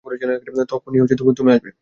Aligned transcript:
তখনই 0.69 0.99
তুমি 1.37 1.51
আসবে। 1.53 1.71